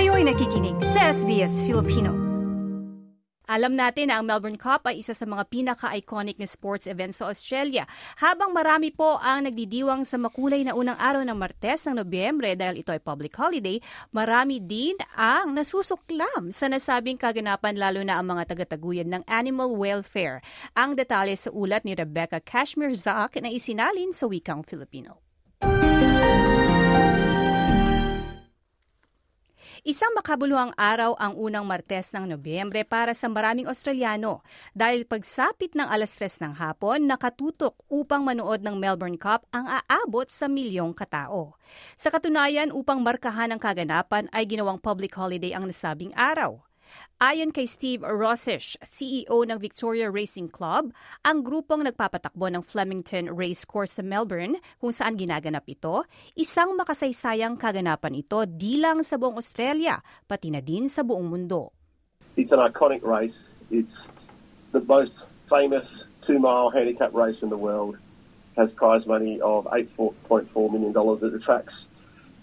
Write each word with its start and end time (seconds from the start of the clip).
Kayo'y 0.00 0.24
nakikinig 0.24 0.80
sa 0.80 1.12
SBS 1.12 1.60
Filipino. 1.68 2.16
Alam 3.44 3.76
natin 3.76 4.08
na 4.08 4.16
ang 4.16 4.24
Melbourne 4.24 4.56
Cup 4.56 4.88
ay 4.88 5.04
isa 5.04 5.12
sa 5.12 5.28
mga 5.28 5.44
pinaka-iconic 5.52 6.40
na 6.40 6.48
sports 6.48 6.88
events 6.88 7.20
sa 7.20 7.28
Australia. 7.28 7.84
Habang 8.16 8.56
marami 8.56 8.96
po 8.96 9.20
ang 9.20 9.44
nagdidiwang 9.44 10.08
sa 10.08 10.16
makulay 10.16 10.64
na 10.64 10.72
unang 10.72 10.96
araw 10.96 11.20
ng 11.20 11.36
Martes 11.36 11.84
ng 11.84 12.00
Nobyembre 12.00 12.56
dahil 12.56 12.80
ito 12.80 12.96
ay 12.96 13.04
public 13.04 13.36
holiday, 13.36 13.76
marami 14.08 14.64
din 14.64 14.96
ang 15.20 15.52
nasusuklam 15.52 16.48
sa 16.48 16.72
nasabing 16.72 17.20
kaganapan 17.20 17.76
lalo 17.76 18.00
na 18.00 18.16
ang 18.16 18.24
mga 18.24 18.56
taga-taguyan 18.56 19.12
ng 19.12 19.28
animal 19.28 19.76
welfare. 19.76 20.40
Ang 20.80 20.96
detalye 20.96 21.36
sa 21.36 21.52
ulat 21.52 21.84
ni 21.84 21.92
Rebecca 21.92 22.40
Kashmir 22.40 22.96
Zak 22.96 23.36
na 23.36 23.52
isinalin 23.52 24.16
sa 24.16 24.24
wikang 24.24 24.64
Filipino. 24.64 25.29
Isang 29.80 30.12
makabuluhang 30.12 30.76
araw 30.76 31.16
ang 31.16 31.40
unang 31.40 31.64
Martes 31.64 32.12
ng 32.12 32.28
Nobyembre 32.28 32.84
para 32.84 33.16
sa 33.16 33.32
maraming 33.32 33.64
Australiano 33.64 34.44
dahil 34.76 35.08
pagsapit 35.08 35.72
ng 35.72 35.88
alas 35.88 36.12
3 36.20 36.44
ng 36.44 36.54
hapon, 36.60 37.08
nakatutok 37.08 37.80
upang 37.88 38.20
manood 38.20 38.60
ng 38.60 38.76
Melbourne 38.76 39.16
Cup 39.16 39.48
ang 39.48 39.64
aabot 39.64 40.28
sa 40.28 40.52
milyong 40.52 40.92
katao. 40.92 41.56
Sa 41.96 42.12
katunayan, 42.12 42.76
upang 42.76 43.00
markahan 43.00 43.56
ang 43.56 43.60
kaganapan 43.60 44.28
ay 44.36 44.44
ginawang 44.44 44.76
public 44.76 45.16
holiday 45.16 45.56
ang 45.56 45.64
nasabing 45.64 46.12
araw. 46.12 46.60
Ayon 47.20 47.52
kay 47.52 47.68
Steve 47.68 48.00
Rossish, 48.00 48.74
CEO 48.80 49.44
ng 49.44 49.58
Victoria 49.60 50.08
Racing 50.08 50.48
Club, 50.48 50.90
ang 51.20 51.44
grupong 51.44 51.84
nagpapatakbo 51.84 52.48
ng 52.48 52.64
Flemington 52.64 53.28
Race 53.34 53.66
Course 53.68 54.00
sa 54.00 54.04
Melbourne 54.06 54.56
kung 54.80 54.88
saan 54.88 55.20
ginaganap 55.20 55.68
ito, 55.68 56.06
isang 56.38 56.74
makasaysayang 56.80 57.60
kaganapan 57.60 58.24
ito 58.24 58.42
di 58.48 58.80
lang 58.80 59.04
sa 59.04 59.20
buong 59.20 59.36
Australia, 59.36 60.00
pati 60.24 60.48
na 60.48 60.64
din 60.64 60.88
sa 60.88 61.04
buong 61.04 61.28
mundo. 61.28 61.76
It's 62.40 62.52
an 62.54 62.62
iconic 62.64 63.04
race. 63.04 63.36
It's 63.68 63.92
the 64.72 64.80
most 64.86 65.12
famous 65.50 65.84
two-mile 66.26 66.70
handicap 66.70 67.12
race 67.12 67.36
in 67.42 67.50
the 67.50 67.60
world. 67.60 67.98
Has 68.56 68.70
prize 68.74 69.06
money 69.06 69.40
of 69.40 69.68
$8.4 69.68 70.16
million. 70.72 70.92
It 70.96 71.34
attracts 71.34 71.74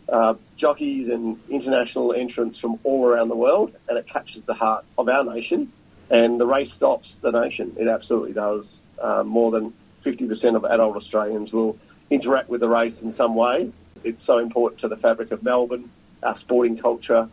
uh, 0.09 0.35
jockeys 0.57 1.09
and 1.09 1.39
international 1.49 2.13
entrants 2.13 2.59
from 2.59 2.79
all 2.83 3.05
around 3.05 3.29
the 3.29 3.35
world, 3.35 3.75
and 3.87 3.97
it 3.97 4.07
captures 4.07 4.43
the 4.45 4.53
heart 4.53 4.85
of 4.97 5.09
our 5.09 5.23
nation. 5.23 5.71
And 6.09 6.39
the 6.39 6.45
race 6.45 6.71
stops 6.77 7.09
the 7.21 7.31
nation. 7.31 7.75
It 7.77 7.87
absolutely 7.87 8.33
does. 8.33 8.65
Uh, 8.99 9.23
more 9.23 9.51
than 9.51 9.73
50% 10.05 10.55
of 10.55 10.63
adult 10.63 10.95
Australians 10.95 11.51
will 11.51 11.77
interact 12.09 12.49
with 12.49 12.61
the 12.61 12.69
race 12.69 12.95
in 13.01 13.15
some 13.15 13.35
way. 13.35 13.71
It's 14.03 14.25
so 14.25 14.37
important 14.37 14.81
to 14.81 14.87
the 14.87 14.95
fabric 14.95 15.31
of 15.31 15.43
Melbourne, 15.43 15.91
our 16.23 16.39
sporting 16.39 16.77
culture, 16.77 17.27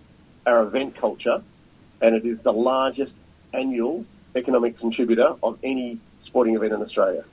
our 0.46 0.62
event 0.62 0.96
culture, 0.96 1.42
and 2.00 2.14
it 2.14 2.24
is 2.24 2.40
the 2.40 2.52
largest 2.52 3.12
annual 3.52 4.04
economic 4.34 4.78
contributor 4.78 5.36
of 5.42 5.58
any 5.62 6.00
sporting 6.26 6.56
event 6.56 6.72
in 6.72 6.82
Australia. 6.82 7.24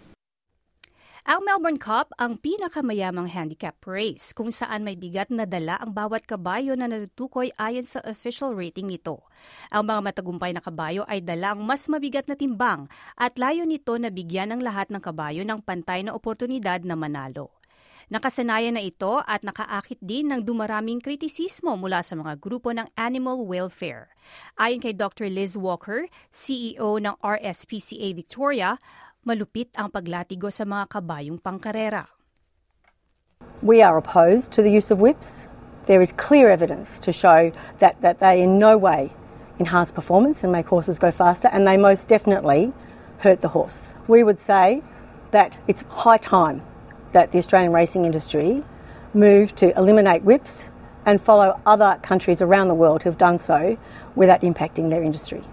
Ang 1.21 1.45
Melbourne 1.45 1.77
Cup 1.77 2.17
ang 2.17 2.33
pinakamayamang 2.33 3.29
handicap 3.29 3.77
race 3.85 4.33
kung 4.33 4.49
saan 4.49 4.81
may 4.81 4.97
bigat 4.97 5.29
na 5.29 5.45
dala 5.45 5.77
ang 5.77 5.93
bawat 5.93 6.25
kabayo 6.25 6.73
na 6.73 6.89
natutukoy 6.89 7.53
ayon 7.61 7.85
sa 7.85 8.01
official 8.09 8.57
rating 8.57 8.89
nito. 8.89 9.21
Ang 9.69 9.85
mga 9.85 10.01
matagumpay 10.01 10.49
na 10.49 10.65
kabayo 10.65 11.05
ay 11.05 11.21
dala 11.21 11.53
ang 11.53 11.61
mas 11.61 11.85
mabigat 11.85 12.25
na 12.25 12.33
timbang 12.33 12.89
at 13.13 13.37
layo 13.37 13.69
nito 13.69 13.93
na 14.01 14.09
bigyan 14.09 14.49
ng 14.49 14.65
lahat 14.65 14.89
ng 14.89 14.97
kabayo 14.97 15.45
ng 15.45 15.61
pantay 15.61 16.01
na 16.01 16.17
oportunidad 16.17 16.81
na 16.89 16.97
manalo. 16.97 17.53
Nakasanayan 18.09 18.75
na 18.75 18.83
ito 18.83 19.21
at 19.23 19.45
nakaakit 19.45 20.01
din 20.03 20.27
ng 20.33 20.41
dumaraming 20.43 20.99
kritisismo 20.99 21.77
mula 21.79 22.03
sa 22.03 22.17
mga 22.17 22.43
grupo 22.43 22.73
ng 22.75 22.89
animal 22.99 23.45
welfare. 23.45 24.11
Ayon 24.59 24.83
kay 24.83 24.91
Dr. 24.91 25.31
Liz 25.31 25.55
Walker, 25.55 26.09
CEO 26.27 26.99
ng 26.99 27.15
RSPCA 27.23 28.11
Victoria, 28.11 28.75
malupit 29.25 29.69
ang 29.77 29.93
paglatigo 29.93 30.49
sa 30.49 30.65
mga 30.65 30.89
kabayong 30.89 31.37
pangkarera. 31.37 32.09
We 33.61 33.81
are 33.81 33.97
opposed 33.97 34.51
to 34.53 34.61
the 34.61 34.71
use 34.73 34.89
of 34.89 34.97
whips. 34.99 35.45
There 35.85 36.01
is 36.01 36.11
clear 36.17 36.49
evidence 36.49 36.97
to 37.05 37.13
show 37.13 37.53
that, 37.77 38.01
that 38.01 38.19
they 38.19 38.41
in 38.41 38.57
no 38.57 38.77
way 38.77 39.13
enhance 39.59 39.91
performance 39.91 40.41
and 40.43 40.51
make 40.51 40.67
horses 40.67 40.97
go 40.97 41.11
faster, 41.11 41.47
and 41.47 41.67
they 41.67 41.77
most 41.77 42.07
definitely 42.07 42.73
hurt 43.19 43.41
the 43.41 43.49
horse. 43.49 43.89
We 44.07 44.23
would 44.23 44.39
say 44.39 44.81
that 45.29 45.59
it's 45.67 45.83
high 45.89 46.17
time 46.17 46.65
that 47.13 47.31
the 47.31 47.37
Australian 47.37 47.71
racing 47.71 48.05
industry 48.05 48.63
move 49.13 49.53
to 49.55 49.77
eliminate 49.77 50.23
whips 50.23 50.65
and 51.05 51.21
follow 51.21 51.61
other 51.65 51.99
countries 52.01 52.41
around 52.41 52.67
the 52.67 52.73
world 52.73 53.03
who 53.03 53.09
have 53.09 53.17
done 53.17 53.37
so 53.37 53.77
without 54.15 54.41
impacting 54.41 54.89
their 54.89 55.03
industry. 55.03 55.43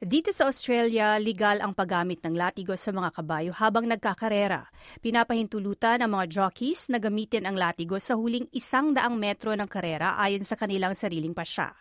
Dito 0.00 0.32
sa 0.32 0.48
Australia, 0.48 1.20
legal 1.20 1.60
ang 1.60 1.76
paggamit 1.76 2.24
ng 2.24 2.32
latigo 2.32 2.72
sa 2.72 2.88
mga 2.88 3.20
kabayo 3.20 3.52
habang 3.52 3.84
nagkakarera. 3.84 4.64
Pinapahintulutan 5.04 6.00
ang 6.00 6.16
mga 6.16 6.40
jockeys 6.40 6.88
na 6.88 6.96
gamitin 6.96 7.44
ang 7.44 7.52
latigo 7.52 8.00
sa 8.00 8.16
huling 8.16 8.48
isang 8.48 8.96
daang 8.96 9.20
metro 9.20 9.52
ng 9.52 9.68
karera 9.68 10.16
ayon 10.16 10.40
sa 10.40 10.56
kanilang 10.56 10.96
sariling 10.96 11.36
pasya. 11.36 11.76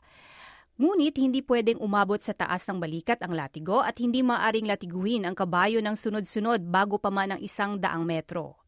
Ngunit 0.76 1.16
hindi 1.16 1.40
pwedeng 1.48 1.80
umabot 1.80 2.20
sa 2.20 2.36
taas 2.36 2.68
ng 2.68 2.84
balikat 2.84 3.24
ang 3.24 3.32
latigo 3.32 3.80
at 3.80 3.96
hindi 4.04 4.20
maaring 4.20 4.68
latiguhin 4.68 5.24
ang 5.24 5.32
kabayo 5.32 5.80
ng 5.80 5.96
sunod-sunod 5.96 6.60
bago 6.68 7.00
pa 7.00 7.08
man 7.08 7.40
ang 7.40 7.40
isang 7.40 7.80
daang 7.80 8.04
metro. 8.04 8.59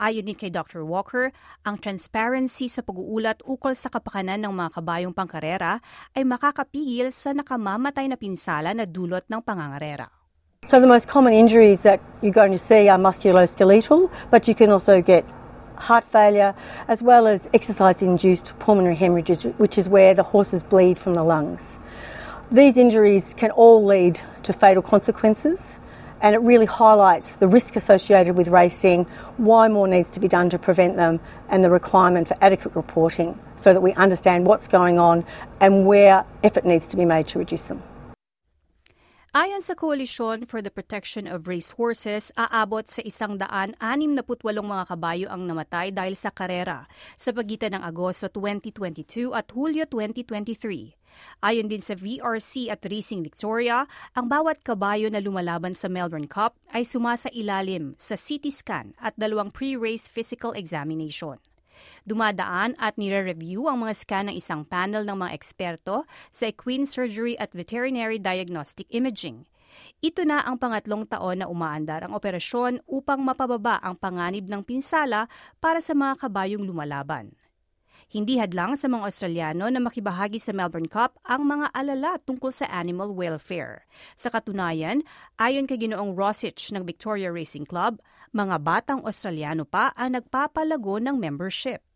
Ayon 0.00 0.26
din 0.26 0.38
kay 0.38 0.48
Dr. 0.48 0.86
Walker, 0.86 1.32
ang 1.66 1.76
transparency 1.80 2.66
sa 2.66 2.80
pag-uulat 2.80 3.42
ukol 3.44 3.76
sa 3.76 3.92
kapakanan 3.92 4.40
ng 4.40 4.52
mga 4.54 4.70
kabayong 4.80 5.14
pangkarera 5.16 5.80
ay 6.16 6.22
makakapigil 6.24 7.12
sa 7.12 7.34
nakamamatay 7.36 8.08
na 8.08 8.16
pinsala 8.16 8.72
na 8.72 8.88
dulot 8.88 9.26
ng 9.28 9.40
pangangarera. 9.44 10.08
So 10.68 10.78
the 10.78 10.86
most 10.86 11.08
common 11.08 11.32
injuries 11.32 11.82
that 11.82 11.98
you're 12.22 12.36
going 12.36 12.52
to 12.52 12.60
see 12.60 12.86
are 12.86 13.00
musculoskeletal, 13.00 14.10
but 14.30 14.46
you 14.46 14.54
can 14.54 14.70
also 14.70 15.02
get 15.02 15.24
heart 15.80 16.04
failure 16.12 16.54
as 16.86 17.02
well 17.02 17.26
as 17.26 17.48
exercise-induced 17.54 18.52
pulmonary 18.58 18.94
hemorrhages, 18.94 19.44
which 19.56 19.78
is 19.78 19.88
where 19.88 20.14
the 20.14 20.22
horses 20.22 20.62
bleed 20.62 20.98
from 20.98 21.14
the 21.14 21.24
lungs. 21.24 21.62
These 22.52 22.76
injuries 22.76 23.34
can 23.36 23.50
all 23.50 23.84
lead 23.84 24.20
to 24.42 24.52
fatal 24.52 24.82
consequences 24.82 25.79
and 26.20 26.34
it 26.34 26.38
really 26.38 26.66
highlights 26.66 27.34
the 27.36 27.48
risk 27.48 27.76
associated 27.76 28.36
with 28.36 28.48
racing, 28.48 29.04
why 29.36 29.68
more 29.68 29.88
needs 29.88 30.10
to 30.10 30.20
be 30.20 30.28
done 30.28 30.50
to 30.50 30.58
prevent 30.58 30.96
them, 30.96 31.20
and 31.48 31.64
the 31.64 31.70
requirement 31.70 32.28
for 32.28 32.36
adequate 32.40 32.74
reporting 32.74 33.38
so 33.56 33.72
that 33.72 33.80
we 33.80 33.92
understand 33.94 34.46
what's 34.46 34.66
going 34.66 34.98
on 34.98 35.24
and 35.60 35.86
where 35.86 36.24
effort 36.42 36.64
needs 36.64 36.86
to 36.88 36.96
be 36.96 37.04
made 37.04 37.26
to 37.28 37.38
reduce 37.38 37.62
them. 37.62 37.82
Ayon 39.30 39.62
sa 39.62 39.78
Coalition 39.78 40.42
for 40.42 40.58
the 40.58 40.74
Protection 40.74 41.30
of 41.30 41.46
Racehorses, 41.46 42.34
aabot 42.34 42.82
sa 42.90 42.98
isang 43.06 43.38
daan 43.38 43.78
anim 43.78 44.10
na 44.10 44.26
mga 44.26 44.84
kabayo 44.90 45.30
ang 45.30 45.46
namatay 45.46 45.94
dahil 45.94 46.18
sa 46.18 46.34
karera 46.34 46.90
sa 47.14 47.30
pagitan 47.30 47.78
ng 47.78 47.82
Agosto 47.86 48.26
2022 48.26 49.30
at 49.30 49.46
Hulyo 49.54 49.86
2023. 49.86 51.46
Ayon 51.46 51.70
din 51.70 51.78
sa 51.78 51.94
VRC 51.94 52.74
at 52.74 52.82
Racing 52.82 53.22
Victoria, 53.22 53.86
ang 54.18 54.26
bawat 54.26 54.66
kabayo 54.66 55.06
na 55.06 55.22
lumalaban 55.22 55.78
sa 55.78 55.86
Melbourne 55.86 56.26
Cup 56.26 56.58
ay 56.74 56.82
sumasa 56.82 57.30
ilalim 57.30 57.94
sa 58.02 58.18
CT 58.18 58.50
scan 58.50 58.98
at 58.98 59.14
dalawang 59.14 59.54
pre-race 59.54 60.10
physical 60.10 60.58
examination. 60.58 61.38
Dumadaan 62.04 62.74
at 62.80 62.96
nire-review 62.96 63.68
ang 63.68 63.84
mga 63.84 63.94
scan 63.96 64.26
ng 64.30 64.36
isang 64.36 64.62
panel 64.64 65.04
ng 65.04 65.16
mga 65.16 65.34
eksperto 65.36 66.08
sa 66.34 66.48
equine 66.48 66.84
surgery 66.88 67.36
at 67.36 67.52
veterinary 67.52 68.16
diagnostic 68.16 68.88
imaging. 68.90 69.44
Ito 70.00 70.26
na 70.26 70.42
ang 70.42 70.58
pangatlong 70.58 71.06
taon 71.06 71.44
na 71.44 71.46
umaandar 71.46 72.02
ang 72.02 72.16
operasyon 72.16 72.82
upang 72.88 73.22
mapababa 73.22 73.78
ang 73.84 73.94
panganib 73.94 74.48
ng 74.48 74.66
pinsala 74.66 75.30
para 75.62 75.78
sa 75.78 75.94
mga 75.94 76.26
kabayong 76.26 76.64
lumalaban. 76.64 77.36
Hindi 78.10 78.42
hadlang 78.42 78.74
sa 78.74 78.90
mga 78.90 79.06
Australiano 79.06 79.70
na 79.70 79.78
makibahagi 79.78 80.42
sa 80.42 80.50
Melbourne 80.50 80.90
Cup 80.90 81.14
ang 81.22 81.46
mga 81.46 81.70
alala 81.70 82.18
tungkol 82.18 82.50
sa 82.50 82.66
animal 82.66 83.14
welfare. 83.14 83.86
Sa 84.18 84.34
katunayan, 84.34 85.06
ayon 85.38 85.70
kay 85.70 85.78
Ginoong 85.78 86.18
Rosich 86.18 86.74
ng 86.74 86.82
Victoria 86.82 87.30
Racing 87.30 87.70
Club, 87.70 88.02
mga 88.34 88.66
batang 88.66 89.06
Australiano 89.06 89.62
pa 89.62 89.94
ang 89.94 90.18
nagpapalago 90.18 90.98
ng 90.98 91.22
membership. 91.22 91.86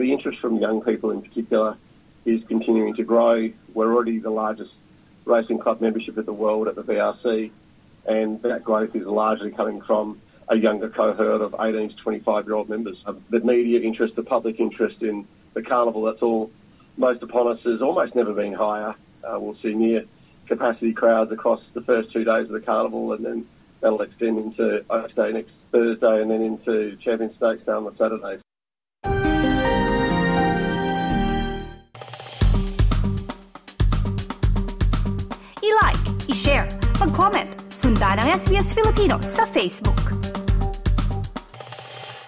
The 0.00 0.08
interest 0.08 0.40
from 0.40 0.56
young 0.56 0.80
people 0.80 1.12
in 1.12 1.20
particular 1.20 1.76
is 2.24 2.40
continuing 2.48 2.96
to 2.96 3.04
grow. 3.04 3.52
We're 3.76 3.92
already 3.92 4.16
the 4.16 4.32
largest 4.32 4.72
racing 5.28 5.60
club 5.60 5.84
membership 5.84 6.16
in 6.16 6.24
the 6.24 6.32
world 6.32 6.72
at 6.72 6.80
the 6.80 6.88
VRC, 6.88 7.52
and 8.08 8.40
that 8.48 8.64
growth 8.64 8.96
is 8.96 9.04
largely 9.04 9.52
coming 9.52 9.84
from 9.84 10.24
a 10.48 10.56
younger 10.56 10.88
cohort 10.88 11.44
of 11.44 11.52
18 11.52 11.92
to 11.92 11.96
25 12.00 12.48
year 12.48 12.56
old 12.56 12.72
members. 12.72 12.96
The 13.28 13.44
media 13.44 13.84
interest, 13.84 14.16
the 14.16 14.24
public 14.24 14.56
interest 14.56 15.04
in 15.04 15.28
the 15.54 15.62
carnival 15.62 16.02
that's 16.02 16.22
all 16.22 16.50
most 16.96 17.22
upon 17.22 17.48
us 17.48 17.58
has 17.64 17.80
almost 17.80 18.14
never 18.14 18.32
been 18.32 18.52
higher. 18.52 18.94
Uh, 19.24 19.38
we'll 19.38 19.56
see 19.62 19.74
near 19.74 20.04
capacity 20.46 20.92
crowds 20.92 21.32
across 21.32 21.60
the 21.74 21.80
first 21.82 22.12
two 22.12 22.24
days 22.24 22.46
of 22.46 22.52
the 22.52 22.60
carnival, 22.60 23.12
and 23.12 23.24
then 23.24 23.46
that'll 23.80 24.02
extend 24.02 24.38
into 24.38 24.84
Oaks 24.90 25.14
Day 25.14 25.32
next 25.32 25.52
Thursday, 25.72 26.20
and 26.22 26.30
then 26.30 26.42
into 26.42 26.96
Champion 26.96 27.34
Stakes 27.36 27.64
down 27.64 27.86
on 27.86 27.96
Saturday. 27.96 28.40
You 35.62 35.78
like, 35.82 36.28
you 36.28 36.34
share, 36.34 36.68
and 37.00 37.14
comment. 37.14 37.56
Sundan 37.70 38.18
SBS 38.18 38.74
Filipino 38.74 39.20
sa 39.22 39.46
Facebook. 39.46 40.19